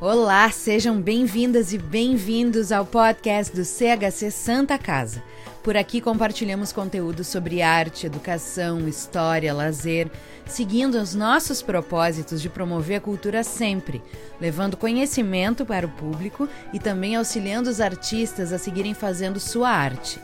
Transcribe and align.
Olá, 0.00 0.50
sejam 0.50 0.98
bem-vindas 0.98 1.74
e 1.74 1.78
bem-vindos 1.78 2.72
ao 2.72 2.86
podcast 2.86 3.54
do 3.54 3.62
CHC 3.62 4.30
Santa 4.30 4.78
Casa. 4.78 5.22
Por 5.62 5.76
aqui 5.76 6.00
compartilhamos 6.00 6.72
conteúdo 6.72 7.22
sobre 7.22 7.60
arte, 7.60 8.06
educação, 8.06 8.88
história, 8.88 9.52
lazer, 9.52 10.10
seguindo 10.46 10.94
os 10.94 11.14
nossos 11.14 11.60
propósitos 11.60 12.40
de 12.40 12.48
promover 12.48 12.96
a 12.96 13.00
cultura 13.02 13.44
sempre, 13.44 14.00
levando 14.40 14.74
conhecimento 14.74 15.66
para 15.66 15.84
o 15.86 15.90
público 15.90 16.48
e 16.72 16.78
também 16.78 17.14
auxiliando 17.14 17.68
os 17.68 17.78
artistas 17.78 18.54
a 18.54 18.58
seguirem 18.58 18.94
fazendo 18.94 19.38
sua 19.38 19.68
arte. 19.68 20.18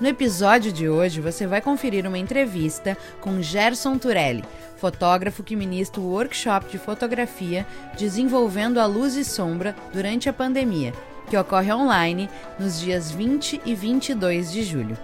No 0.00 0.08
episódio 0.08 0.72
de 0.72 0.88
hoje, 0.88 1.20
você 1.20 1.46
vai 1.46 1.60
conferir 1.60 2.04
uma 2.04 2.18
entrevista 2.18 2.98
com 3.20 3.40
Gerson 3.40 3.96
Turelli, 3.96 4.44
fotógrafo 4.76 5.44
que 5.44 5.54
ministra 5.54 6.00
o 6.00 6.10
workshop 6.10 6.68
de 6.68 6.78
fotografia 6.78 7.64
Desenvolvendo 7.96 8.80
a 8.80 8.86
Luz 8.86 9.14
e 9.14 9.24
Sombra 9.24 9.74
durante 9.92 10.28
a 10.28 10.32
pandemia, 10.32 10.92
que 11.30 11.36
ocorre 11.36 11.72
online 11.72 12.28
nos 12.58 12.80
dias 12.80 13.12
20 13.12 13.62
e 13.64 13.72
22 13.72 14.50
de 14.50 14.64
julho. 14.64 14.98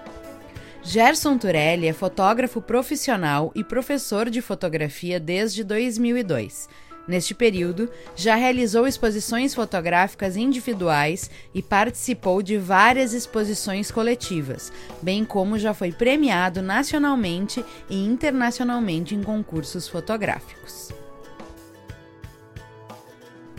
Gerson 0.82 1.38
Turelli 1.38 1.86
é 1.86 1.92
fotógrafo 1.92 2.60
profissional 2.60 3.52
e 3.54 3.62
professor 3.62 4.28
de 4.28 4.42
fotografia 4.42 5.20
desde 5.20 5.62
2002 5.62 6.68
Neste 7.10 7.34
período, 7.34 7.90
já 8.14 8.36
realizou 8.36 8.86
exposições 8.86 9.52
fotográficas 9.52 10.36
individuais 10.36 11.28
e 11.52 11.60
participou 11.60 12.40
de 12.40 12.56
várias 12.56 13.12
exposições 13.12 13.90
coletivas, 13.90 14.72
bem 15.02 15.24
como 15.24 15.58
já 15.58 15.74
foi 15.74 15.90
premiado 15.90 16.62
nacionalmente 16.62 17.64
e 17.88 18.06
internacionalmente 18.06 19.12
em 19.12 19.24
concursos 19.24 19.88
fotográficos. 19.88 20.92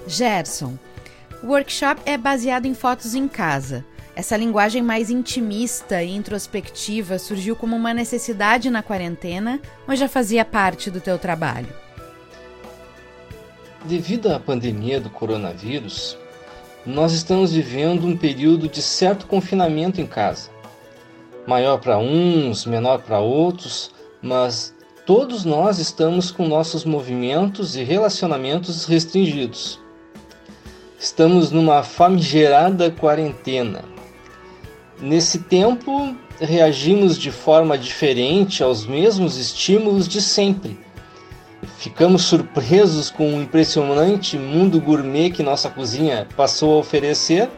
Gerson, 0.07 0.79
o 1.43 1.47
workshop 1.47 2.01
é 2.05 2.17
baseado 2.17 2.67
em 2.67 2.73
fotos 2.73 3.13
em 3.13 3.27
casa. 3.27 3.83
Essa 4.15 4.37
linguagem 4.37 4.81
mais 4.81 5.09
intimista 5.09 6.01
e 6.01 6.15
introspectiva 6.15 7.19
surgiu 7.19 7.53
como 7.53 7.75
uma 7.75 7.93
necessidade 7.93 8.69
na 8.69 8.81
quarentena 8.81 9.59
ou 9.85 9.93
já 9.93 10.07
fazia 10.07 10.45
parte 10.45 10.89
do 10.89 11.01
teu 11.01 11.19
trabalho? 11.19 11.90
Devido 13.83 14.31
à 14.31 14.39
pandemia 14.39 15.01
do 15.01 15.09
coronavírus, 15.09 16.15
nós 16.85 17.13
estamos 17.13 17.51
vivendo 17.51 18.05
um 18.05 18.15
período 18.15 18.67
de 18.67 18.79
certo 18.79 19.25
confinamento 19.25 19.99
em 19.99 20.05
casa. 20.05 20.51
Maior 21.47 21.79
para 21.79 21.97
uns, 21.97 22.63
menor 22.63 23.01
para 23.01 23.19
outros, 23.19 23.91
mas 24.21 24.71
todos 25.03 25.45
nós 25.45 25.79
estamos 25.79 26.29
com 26.29 26.47
nossos 26.47 26.85
movimentos 26.85 27.75
e 27.75 27.83
relacionamentos 27.83 28.85
restringidos. 28.85 29.79
Estamos 30.99 31.49
numa 31.49 31.81
famigerada 31.81 32.91
quarentena. 32.91 33.83
Nesse 35.01 35.39
tempo, 35.39 36.15
reagimos 36.39 37.17
de 37.17 37.31
forma 37.31 37.79
diferente 37.79 38.61
aos 38.61 38.85
mesmos 38.85 39.37
estímulos 39.37 40.07
de 40.07 40.21
sempre 40.21 40.90
Ficamos 41.81 42.25
surpresos 42.25 43.09
com 43.09 43.33
o 43.33 43.41
impressionante 43.41 44.37
mundo 44.37 44.79
gourmet 44.79 45.31
que 45.31 45.41
nossa 45.41 45.67
cozinha 45.67 46.27
passou 46.37 46.75
a 46.75 46.77
oferecer 46.77 47.49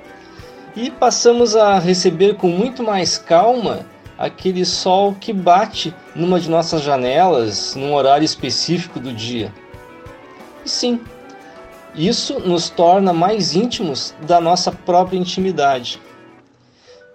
e 0.78 0.90
passamos 0.90 1.58
a 1.58 1.78
receber 1.78 2.38
com 2.38 2.48
muito 2.48 2.82
mais 2.84 3.18
calma 3.18 3.86
aquele 4.18 4.64
sol 4.64 5.14
que 5.20 5.34
bate 5.34 5.94
numa 6.16 6.40
de 6.40 6.50
nossas 6.50 6.82
janelas 6.82 7.76
num 7.76 7.94
horário 7.94 8.24
específico 8.24 8.98
do 8.98 9.12
dia. 9.12 9.54
E 10.66 10.70
sim, 10.70 11.02
isso 11.94 12.40
nos 12.40 12.70
torna 12.70 13.12
mais 13.12 13.54
íntimos 13.58 14.16
da 14.26 14.40
nossa 14.40 14.72
própria 14.72 15.18
intimidade. 15.18 16.00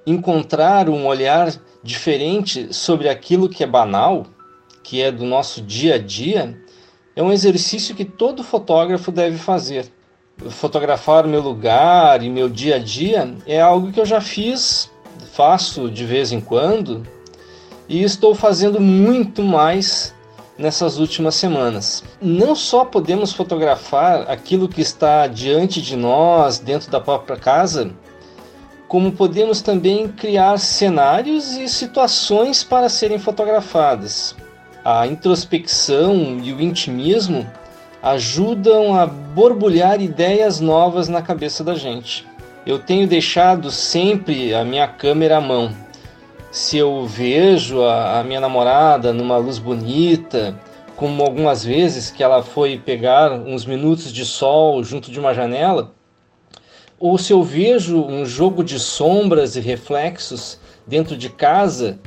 Encontrar 0.06 0.90
um 0.90 1.06
olhar 1.06 1.54
diferente 1.82 2.68
sobre 2.70 3.08
aquilo 3.08 3.48
que 3.48 3.64
é 3.64 3.66
banal, 3.66 4.26
que 4.82 5.00
é 5.00 5.10
do 5.10 5.24
nosso 5.24 5.62
dia 5.62 5.94
a 5.94 5.98
dia, 5.98 6.54
é 7.18 7.22
um 7.22 7.32
exercício 7.32 7.96
que 7.96 8.04
todo 8.04 8.44
fotógrafo 8.44 9.10
deve 9.10 9.38
fazer. 9.38 9.86
Fotografar 10.50 11.26
meu 11.26 11.42
lugar 11.42 12.22
e 12.22 12.30
meu 12.30 12.48
dia 12.48 12.76
a 12.76 12.78
dia 12.78 13.34
é 13.44 13.60
algo 13.60 13.90
que 13.90 13.98
eu 13.98 14.06
já 14.06 14.20
fiz, 14.20 14.88
faço 15.32 15.90
de 15.90 16.04
vez 16.04 16.30
em 16.30 16.40
quando 16.40 17.04
e 17.88 18.04
estou 18.04 18.36
fazendo 18.36 18.80
muito 18.80 19.42
mais 19.42 20.14
nessas 20.56 20.98
últimas 20.98 21.34
semanas. 21.34 22.04
Não 22.22 22.54
só 22.54 22.84
podemos 22.84 23.32
fotografar 23.32 24.30
aquilo 24.30 24.68
que 24.68 24.80
está 24.80 25.26
diante 25.26 25.82
de 25.82 25.96
nós, 25.96 26.60
dentro 26.60 26.88
da 26.88 27.00
própria 27.00 27.36
casa, 27.36 27.90
como 28.86 29.10
podemos 29.10 29.60
também 29.60 30.06
criar 30.06 30.56
cenários 30.60 31.56
e 31.56 31.68
situações 31.68 32.62
para 32.62 32.88
serem 32.88 33.18
fotografadas 33.18 34.36
a 34.90 35.06
introspecção 35.06 36.40
e 36.42 36.50
o 36.50 36.62
intimismo 36.62 37.46
ajudam 38.02 38.98
a 38.98 39.04
borbulhar 39.04 40.00
ideias 40.00 40.60
novas 40.60 41.10
na 41.10 41.20
cabeça 41.20 41.62
da 41.62 41.74
gente. 41.74 42.26
Eu 42.64 42.78
tenho 42.78 43.06
deixado 43.06 43.70
sempre 43.70 44.54
a 44.54 44.64
minha 44.64 44.88
câmera 44.88 45.36
à 45.36 45.40
mão. 45.42 45.76
Se 46.50 46.78
eu 46.78 47.06
vejo 47.06 47.82
a, 47.82 48.20
a 48.20 48.24
minha 48.24 48.40
namorada 48.40 49.12
numa 49.12 49.36
luz 49.36 49.58
bonita, 49.58 50.58
como 50.96 51.22
algumas 51.22 51.62
vezes 51.62 52.10
que 52.10 52.22
ela 52.22 52.42
foi 52.42 52.78
pegar 52.78 53.30
uns 53.30 53.66
minutos 53.66 54.10
de 54.10 54.24
sol 54.24 54.82
junto 54.82 55.10
de 55.10 55.20
uma 55.20 55.34
janela, 55.34 55.92
ou 56.98 57.18
se 57.18 57.30
eu 57.30 57.42
vejo 57.42 58.02
um 58.02 58.24
jogo 58.24 58.64
de 58.64 58.78
sombras 58.80 59.54
e 59.54 59.60
reflexos 59.60 60.58
dentro 60.86 61.14
de 61.14 61.28
casa 61.28 61.98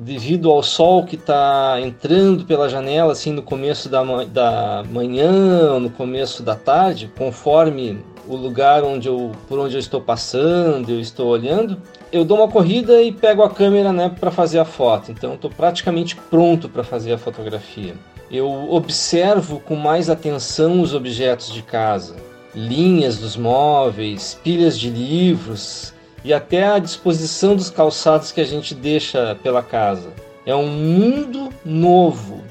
devido 0.00 0.50
ao 0.50 0.62
sol 0.62 1.04
que 1.04 1.14
está 1.14 1.78
entrando 1.80 2.46
pela 2.46 2.68
janela 2.68 3.12
assim 3.12 3.32
no 3.32 3.42
começo 3.42 3.88
da, 3.88 4.02
da 4.24 4.82
manhã, 4.90 5.78
no 5.78 5.90
começo 5.90 6.42
da 6.42 6.54
tarde, 6.54 7.10
conforme 7.18 7.98
o 8.26 8.34
lugar 8.34 8.82
onde 8.82 9.08
eu, 9.08 9.32
por 9.46 9.58
onde 9.58 9.74
eu 9.74 9.80
estou 9.80 10.00
passando, 10.00 10.90
eu 10.90 11.00
estou 11.00 11.28
olhando, 11.28 11.76
eu 12.10 12.24
dou 12.24 12.38
uma 12.38 12.48
corrida 12.48 13.02
e 13.02 13.12
pego 13.12 13.42
a 13.42 13.50
câmera 13.50 13.92
né, 13.92 14.10
para 14.18 14.30
fazer 14.30 14.58
a 14.58 14.64
foto. 14.64 15.12
Então 15.12 15.34
estou 15.34 15.50
praticamente 15.50 16.16
pronto 16.16 16.68
para 16.68 16.82
fazer 16.82 17.12
a 17.12 17.18
fotografia. 17.18 17.94
Eu 18.30 18.72
observo 18.72 19.60
com 19.60 19.76
mais 19.76 20.08
atenção 20.08 20.80
os 20.80 20.94
objetos 20.94 21.52
de 21.52 21.62
casa, 21.62 22.16
linhas 22.54 23.18
dos 23.18 23.36
móveis, 23.36 24.38
pilhas 24.42 24.78
de 24.78 24.88
livros, 24.88 25.92
e 26.24 26.32
até 26.32 26.64
a 26.64 26.78
disposição 26.78 27.56
dos 27.56 27.70
calçados 27.70 28.32
que 28.32 28.40
a 28.40 28.44
gente 28.44 28.74
deixa 28.74 29.36
pela 29.42 29.62
casa. 29.62 30.12
É 30.44 30.54
um 30.54 30.66
mundo 30.66 31.50
novo 31.64 32.42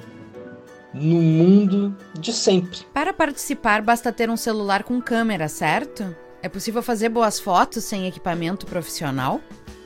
no 0.94 1.22
mundo 1.22 1.96
de 2.18 2.34
sempre. 2.34 2.79
Para 2.94 3.13
participar, 3.13 3.81
basta 3.81 4.12
ter 4.12 4.29
um 4.29 4.38
celular 4.38 4.84
com 4.84 5.02
câmera, 5.02 5.47
certo? 5.47 6.16
É 6.41 6.50
possível 6.50 6.81
fazer 6.81 7.09
boas 7.09 7.40
fotos 7.40 7.84
sem 7.84 8.08
equipamento 8.08 8.66
profissional? 8.66 9.40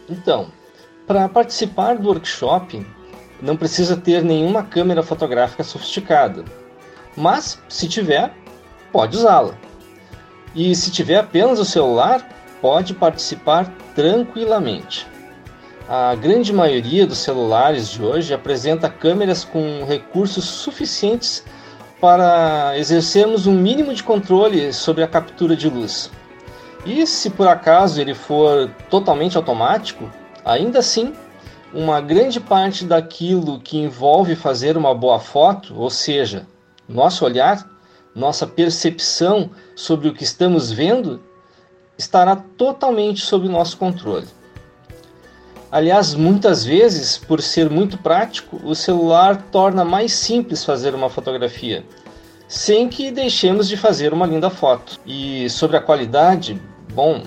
Então, 0.10 0.52
para 1.08 1.28
participar 1.28 1.98
do 1.98 2.08
workshop, 2.08 2.86
não 3.42 3.58
precisa 3.58 3.98
ter 3.98 4.24
nenhuma 4.24 4.64
câmera 4.64 5.04
fotográfica 5.04 5.64
sofisticada. 5.64 6.46
Mas, 7.16 7.60
se 7.68 7.88
tiver, 7.88 8.34
pode 8.92 9.18
usá-la. 9.18 9.56
E 10.56 10.76
se 10.76 10.92
tiver 10.92 11.18
apenas 11.18 11.60
o 11.60 11.66
celular, 11.66 12.28
pode 12.64 12.94
participar 12.94 13.70
tranquilamente. 13.94 15.06
A 15.90 16.16
grande 16.16 16.54
maioria 16.54 17.06
dos 17.06 17.18
celulares 17.18 17.90
de 17.90 18.02
hoje 18.02 18.34
apresenta 18.34 18.90
câmeras 18.90 19.44
com 19.44 19.84
recursos 19.86 20.46
suficientes 20.46 21.44
para 22.00 22.72
exercermos 22.78 23.48
um 23.48 23.52
mínimo 23.52 23.94
de 23.94 24.02
controle 24.02 24.72
sobre 24.72 25.04
a 25.04 25.08
captura 25.10 25.58
de 25.58 25.70
luz. 25.70 26.10
E 26.86 27.06
se 27.06 27.30
por 27.30 27.50
acaso 27.50 28.00
ele 28.00 28.14
for 28.14 28.72
totalmente 28.90 29.36
automático, 29.36 30.10
ainda 30.46 30.80
assim, 30.80 31.14
uma 31.74 32.00
grande 32.00 32.40
parte 32.40 32.86
daquilo 32.86 33.60
que 33.60 33.78
envolve 33.78 34.38
fazer 34.38 34.78
uma 34.78 34.96
boa 34.96 35.20
foto, 35.20 35.76
ou 35.78 35.90
seja, 35.90 36.48
nosso 36.88 37.26
olhar, 37.26 37.70
nossa 38.16 38.48
percepção 38.48 39.50
sobre 39.76 40.08
o 40.08 40.14
que 40.14 40.24
estamos 40.24 40.72
vendo, 40.72 41.22
estará 41.98 42.36
totalmente 42.36 43.22
sob 43.22 43.48
nosso 43.48 43.78
controle. 43.78 44.28
Aliás, 45.72 46.14
muitas 46.14 46.64
vezes, 46.64 47.18
por 47.18 47.42
ser 47.42 47.70
muito 47.70 47.98
prático, 47.98 48.62
o 48.64 48.76
celular 48.76 49.42
torna 49.52 49.84
mais 49.84 50.14
simples 50.14 50.64
fazer 50.64 50.94
uma 50.94 51.10
fotografia, 51.10 51.84
sem 52.48 52.88
que 52.88 53.10
deixemos 53.10 53.68
de 53.68 53.76
fazer 53.76 54.14
uma 54.14 54.28
linda 54.28 54.52
foto. 54.52 55.00
E 55.04 55.50
sobre 55.50 55.76
a 55.76 55.82
qualidade, 55.82 56.62
bom, 56.94 57.24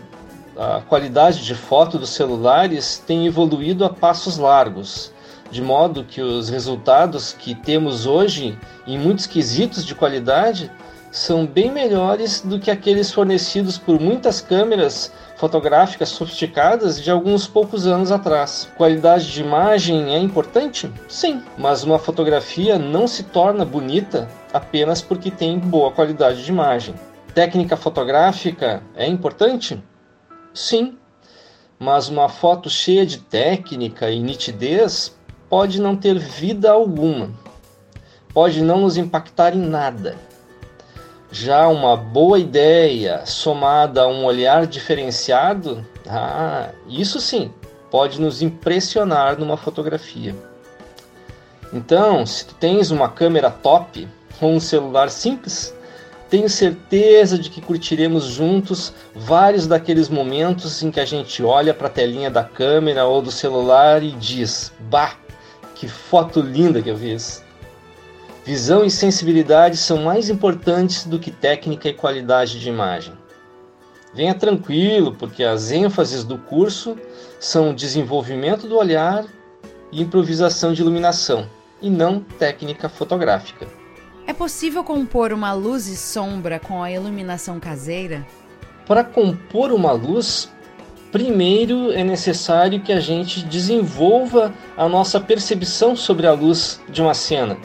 a 0.56 0.80
qualidade 0.80 1.44
de 1.44 1.54
foto 1.56 1.98
dos 1.98 2.10
celulares 2.10 3.02
tem 3.04 3.26
evoluído 3.26 3.84
a 3.84 3.90
passos 3.90 4.38
largos, 4.38 5.12
de 5.50 5.60
modo 5.60 6.04
que 6.04 6.20
os 6.22 6.48
resultados 6.48 7.32
que 7.32 7.54
temos 7.54 8.06
hoje 8.06 8.56
em 8.86 8.96
muitos 8.96 9.26
quesitos 9.26 9.84
de 9.84 9.94
qualidade 9.94 10.70
são 11.16 11.46
bem 11.46 11.72
melhores 11.72 12.42
do 12.42 12.60
que 12.60 12.70
aqueles 12.70 13.10
fornecidos 13.10 13.78
por 13.78 13.98
muitas 13.98 14.42
câmeras 14.42 15.10
fotográficas 15.38 16.10
sofisticadas 16.10 17.02
de 17.02 17.10
alguns 17.10 17.46
poucos 17.46 17.86
anos 17.86 18.12
atrás. 18.12 18.68
Qualidade 18.76 19.32
de 19.32 19.40
imagem 19.40 20.14
é 20.14 20.18
importante? 20.18 20.92
Sim, 21.08 21.42
mas 21.56 21.82
uma 21.84 21.98
fotografia 21.98 22.78
não 22.78 23.08
se 23.08 23.22
torna 23.22 23.64
bonita 23.64 24.28
apenas 24.52 25.00
porque 25.00 25.30
tem 25.30 25.58
boa 25.58 25.90
qualidade 25.90 26.44
de 26.44 26.50
imagem. 26.50 26.94
Técnica 27.34 27.78
fotográfica 27.78 28.82
é 28.94 29.06
importante? 29.06 29.82
Sim, 30.52 30.98
mas 31.78 32.10
uma 32.10 32.28
foto 32.28 32.68
cheia 32.68 33.06
de 33.06 33.18
técnica 33.20 34.10
e 34.10 34.20
nitidez 34.20 35.16
pode 35.48 35.80
não 35.80 35.96
ter 35.96 36.18
vida 36.18 36.70
alguma, 36.70 37.30
pode 38.34 38.60
não 38.60 38.82
nos 38.82 38.98
impactar 38.98 39.54
em 39.56 39.66
nada. 39.66 40.14
Já 41.30 41.66
uma 41.68 41.96
boa 41.96 42.38
ideia 42.38 43.26
somada 43.26 44.02
a 44.02 44.08
um 44.08 44.24
olhar 44.24 44.66
diferenciado, 44.66 45.84
ah, 46.08 46.70
isso 46.88 47.20
sim, 47.20 47.52
pode 47.90 48.20
nos 48.20 48.42
impressionar 48.42 49.38
numa 49.38 49.56
fotografia. 49.56 50.34
Então, 51.72 52.24
se 52.24 52.46
tu 52.46 52.54
tens 52.54 52.90
uma 52.90 53.08
câmera 53.08 53.50
top 53.50 54.08
ou 54.40 54.52
um 54.52 54.60
celular 54.60 55.10
simples, 55.10 55.74
tenho 56.30 56.48
certeza 56.48 57.38
de 57.38 57.50
que 57.50 57.60
curtiremos 57.60 58.24
juntos 58.24 58.92
vários 59.14 59.66
daqueles 59.66 60.08
momentos 60.08 60.82
em 60.82 60.90
que 60.90 61.00
a 61.00 61.04
gente 61.04 61.42
olha 61.42 61.72
para 61.72 61.86
a 61.86 61.90
telinha 61.90 62.30
da 62.30 62.42
câmera 62.42 63.04
ou 63.04 63.22
do 63.22 63.30
celular 63.30 64.02
e 64.02 64.10
diz: 64.12 64.72
Bah, 64.80 65.14
que 65.74 65.86
foto 65.86 66.40
linda 66.40 66.82
que 66.82 66.90
eu 66.90 66.96
fiz! 66.96 67.45
Visão 68.46 68.84
e 68.84 68.90
sensibilidade 68.92 69.76
são 69.76 70.04
mais 70.04 70.30
importantes 70.30 71.04
do 71.04 71.18
que 71.18 71.32
técnica 71.32 71.88
e 71.88 71.92
qualidade 71.92 72.60
de 72.60 72.68
imagem. 72.68 73.12
Venha 74.14 74.36
tranquilo, 74.36 75.12
porque 75.12 75.42
as 75.42 75.72
ênfases 75.72 76.22
do 76.22 76.38
curso 76.38 76.96
são 77.40 77.74
desenvolvimento 77.74 78.68
do 78.68 78.76
olhar 78.76 79.24
e 79.90 80.00
improvisação 80.00 80.72
de 80.72 80.80
iluminação, 80.80 81.50
e 81.82 81.90
não 81.90 82.20
técnica 82.20 82.88
fotográfica. 82.88 83.66
É 84.28 84.32
possível 84.32 84.84
compor 84.84 85.32
uma 85.32 85.52
luz 85.52 85.88
e 85.88 85.96
sombra 85.96 86.60
com 86.60 86.80
a 86.80 86.88
iluminação 86.88 87.58
caseira? 87.58 88.24
Para 88.86 89.02
compor 89.02 89.72
uma 89.72 89.90
luz, 89.90 90.48
primeiro 91.10 91.90
é 91.90 92.04
necessário 92.04 92.80
que 92.80 92.92
a 92.92 93.00
gente 93.00 93.44
desenvolva 93.44 94.54
a 94.76 94.88
nossa 94.88 95.18
percepção 95.18 95.96
sobre 95.96 96.28
a 96.28 96.32
luz 96.32 96.80
de 96.88 97.02
uma 97.02 97.12
cena. 97.12 97.56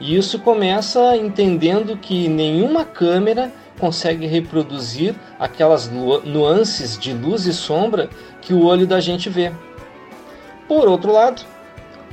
E 0.00 0.16
isso 0.16 0.38
começa 0.38 1.16
entendendo 1.16 1.96
que 1.96 2.28
nenhuma 2.28 2.84
câmera 2.84 3.52
consegue 3.78 4.26
reproduzir 4.26 5.14
aquelas 5.38 5.90
nuances 6.24 6.98
de 6.98 7.12
luz 7.12 7.46
e 7.46 7.52
sombra 7.52 8.08
que 8.40 8.52
o 8.52 8.64
olho 8.64 8.86
da 8.86 9.00
gente 9.00 9.28
vê. 9.28 9.52
Por 10.66 10.88
outro 10.88 11.12
lado, 11.12 11.42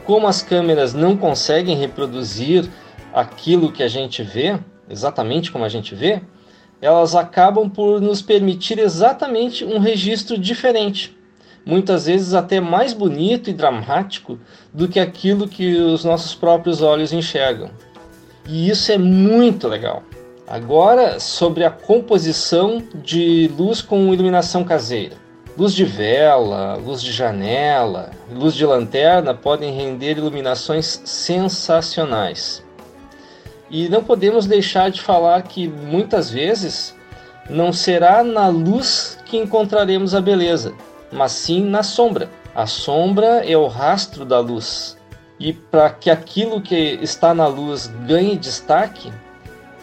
como 0.04 0.28
as 0.28 0.42
câmeras 0.42 0.94
não 0.94 1.18
conseguem 1.18 1.76
reproduzir 1.76 2.70
aquilo 3.14 3.72
que 3.72 3.84
a 3.84 3.88
gente 3.88 4.22
vê, 4.24 4.60
exatamente 4.90 5.52
como 5.52 5.66
a 5.66 5.70
gente 5.70 5.96
vê, 5.96 6.22
elas 6.82 7.16
acabam 7.16 7.70
por 7.70 8.00
nos 8.02 8.22
permitir 8.22 8.78
exatamente 8.78 9.64
um 9.66 9.80
registro 9.80 10.38
diferente, 10.38 11.15
muitas 11.66 12.06
vezes 12.06 12.34
até 12.34 12.60
mais 12.62 12.94
bonito 12.94 13.50
e 13.50 13.54
dramático 13.54 14.40
do 14.72 14.88
que 14.88 15.00
aquilo 15.00 15.48
que 15.48 15.76
os 15.76 16.06
nossos 16.06 16.36
próprios 16.36 16.82
olhos 16.82 17.12
enxergam. 17.12 17.72
E 18.48 18.70
isso 18.70 18.92
é 18.92 18.98
muito 18.98 19.68
legal. 19.68 20.04
Agora, 20.48 21.20
sobre 21.20 21.64
a 21.64 21.72
composição 21.72 22.84
de 22.94 23.52
luz 23.58 23.82
com 23.82 24.14
iluminação 24.14 24.64
caseira. 24.64 25.16
Luz 25.58 25.74
de 25.74 25.86
vela, 25.86 26.76
luz 26.76 27.02
de 27.02 27.12
janela, 27.12 28.12
luz 28.32 28.54
de 28.54 28.66
lanterna 28.66 29.34
podem 29.34 29.74
render 29.74 30.18
iluminações 30.18 31.02
sensacionais. 31.04 32.64
E 33.72 33.90
não 33.90 34.04
podemos 34.04 34.46
deixar 34.46 34.92
de 34.92 35.02
falar 35.02 35.42
que 35.44 35.68
muitas 35.68 36.30
vezes 36.30 36.94
não 37.50 37.74
será 37.74 38.24
na 38.24 38.48
luz 38.48 39.18
que 39.26 39.38
encontraremos 39.38 40.14
a 40.14 40.22
beleza, 40.22 40.74
mas 41.16 41.32
sim 41.32 41.64
na 41.64 41.82
sombra. 41.82 42.30
A 42.54 42.68
sombra 42.68 43.44
é 43.46 43.58
o 43.58 43.68
rastro 43.68 44.26
da 44.26 44.40
luz. 44.40 44.98
E 45.40 45.54
para 45.54 45.90
que 45.90 46.10
aquilo 46.10 46.62
que 46.62 47.00
está 47.02 47.34
na 47.34 47.48
luz 47.48 47.88
ganhe 48.06 48.38
destaque, 48.38 49.12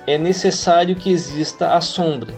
é 0.07 0.19
necessário 0.19 0.95
que 0.95 1.11
exista 1.11 1.75
a 1.75 1.81
sombra. 1.81 2.35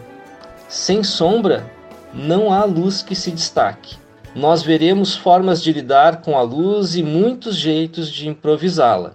Sem 0.68 1.02
sombra, 1.02 1.70
não 2.12 2.52
há 2.52 2.64
luz 2.64 3.02
que 3.02 3.14
se 3.14 3.30
destaque. 3.30 3.96
Nós 4.34 4.62
veremos 4.62 5.14
formas 5.14 5.62
de 5.62 5.72
lidar 5.72 6.20
com 6.20 6.36
a 6.36 6.42
luz 6.42 6.96
e 6.96 7.02
muitos 7.02 7.56
jeitos 7.56 8.08
de 8.10 8.28
improvisá-la. 8.28 9.12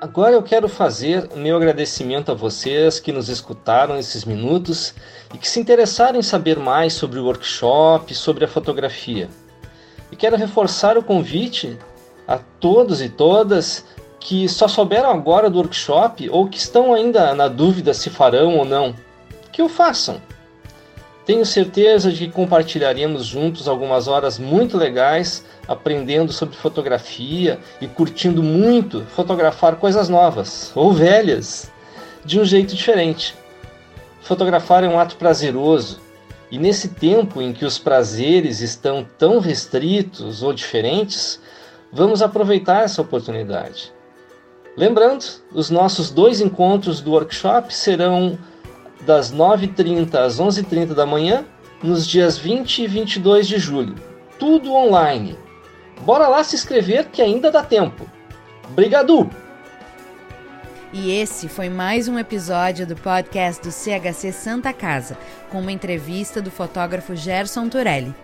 Agora 0.00 0.32
eu 0.32 0.42
quero 0.42 0.66
fazer 0.66 1.28
meu 1.36 1.58
agradecimento 1.58 2.32
a 2.32 2.34
vocês 2.34 2.98
que 2.98 3.12
nos 3.12 3.28
escutaram 3.28 3.98
esses 3.98 4.24
minutos 4.24 4.94
e 5.34 5.36
que 5.36 5.46
se 5.46 5.60
interessaram 5.60 6.18
em 6.18 6.22
saber 6.22 6.58
mais 6.58 6.94
sobre 6.94 7.18
o 7.18 7.26
workshop, 7.26 8.14
sobre 8.14 8.46
a 8.46 8.48
fotografia. 8.48 9.28
E 10.10 10.16
quero 10.16 10.38
reforçar 10.38 10.96
o 10.96 11.02
convite 11.02 11.76
a 12.26 12.38
todos 12.38 13.02
e 13.02 13.10
todas 13.10 13.84
que 14.18 14.48
só 14.48 14.66
souberam 14.66 15.10
agora 15.10 15.50
do 15.50 15.58
workshop 15.58 16.30
ou 16.30 16.48
que 16.48 16.56
estão 16.56 16.94
ainda 16.94 17.34
na 17.34 17.46
dúvida 17.46 17.92
se 17.92 18.08
farão 18.08 18.56
ou 18.56 18.64
não, 18.64 18.94
que 19.52 19.60
o 19.60 19.68
façam. 19.68 20.18
Tenho 21.30 21.46
certeza 21.46 22.10
de 22.10 22.26
que 22.26 22.32
compartilharemos 22.32 23.24
juntos 23.24 23.68
algumas 23.68 24.08
horas 24.08 24.36
muito 24.36 24.76
legais 24.76 25.44
aprendendo 25.68 26.32
sobre 26.32 26.56
fotografia 26.56 27.60
e 27.80 27.86
curtindo 27.86 28.42
muito 28.42 29.06
fotografar 29.14 29.76
coisas 29.76 30.08
novas 30.08 30.72
ou 30.74 30.92
velhas 30.92 31.70
de 32.24 32.40
um 32.40 32.44
jeito 32.44 32.74
diferente. 32.74 33.36
Fotografar 34.20 34.82
é 34.82 34.88
um 34.88 34.98
ato 34.98 35.14
prazeroso 35.14 36.00
e 36.50 36.58
nesse 36.58 36.88
tempo 36.88 37.40
em 37.40 37.52
que 37.52 37.64
os 37.64 37.78
prazeres 37.78 38.60
estão 38.60 39.06
tão 39.16 39.38
restritos 39.38 40.42
ou 40.42 40.52
diferentes, 40.52 41.40
vamos 41.92 42.22
aproveitar 42.22 42.82
essa 42.82 43.02
oportunidade. 43.02 43.92
Lembrando, 44.76 45.24
os 45.52 45.70
nossos 45.70 46.10
dois 46.10 46.40
encontros 46.40 47.00
do 47.00 47.12
workshop 47.12 47.72
serão 47.72 48.36
das 49.02 49.32
9h30 49.32 50.14
às 50.14 50.40
11h30 50.40 50.94
da 50.94 51.06
manhã, 51.06 51.44
nos 51.82 52.06
dias 52.06 52.36
20 52.36 52.82
e 52.82 52.86
22 52.86 53.48
de 53.48 53.58
julho. 53.58 53.94
Tudo 54.38 54.72
online. 54.74 55.38
Bora 56.02 56.28
lá 56.28 56.42
se 56.42 56.54
inscrever 56.54 57.08
que 57.10 57.22
ainda 57.22 57.50
dá 57.50 57.62
tempo. 57.62 58.06
Obrigado! 58.70 59.30
E 60.92 61.12
esse 61.12 61.48
foi 61.48 61.68
mais 61.68 62.08
um 62.08 62.18
episódio 62.18 62.86
do 62.86 62.96
podcast 62.96 63.62
do 63.62 63.70
CHC 63.70 64.32
Santa 64.32 64.72
Casa, 64.72 65.16
com 65.48 65.60
uma 65.60 65.70
entrevista 65.70 66.42
do 66.42 66.50
fotógrafo 66.50 67.14
Gerson 67.14 67.68
Turelli. 67.68 68.14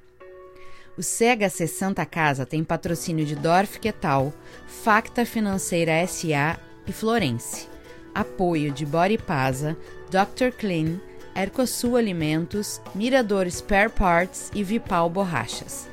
O 0.98 1.01
CHC 1.01 1.68
Santa 1.68 2.06
Casa 2.06 2.46
tem 2.46 2.63
patrocínio 2.63 3.25
de 3.25 3.36
Dorf 3.36 3.80
Quetal, 3.80 4.32
Facta 4.68 5.25
Financeira 5.25 6.06
SA 6.06 6.60
e 6.86 6.91
Florence. 6.91 7.68
Apoio 8.13 8.74
de 8.74 8.86
Body 8.86 9.18
Pasa, 9.18 9.77
Dr. 10.10 10.51
Clean, 10.58 11.00
Ercosul 11.35 11.97
Alimentos, 11.97 12.81
Mirador 12.93 13.50
Spare 13.50 13.89
Parts 13.89 14.51
e 14.53 14.63
Vipal 14.63 15.09
Borrachas 15.09 15.91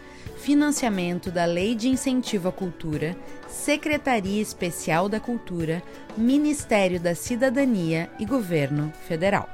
financiamento 0.48 1.30
da 1.30 1.44
Lei 1.44 1.74
de 1.74 1.88
Incentivo 1.88 2.48
à 2.48 2.52
Cultura, 2.52 3.14
Secretaria 3.48 4.40
Especial 4.40 5.06
da 5.06 5.20
Cultura, 5.20 5.82
Ministério 6.16 6.98
da 6.98 7.14
Cidadania 7.14 8.08
e 8.18 8.24
Governo 8.24 8.90
Federal. 9.06 9.46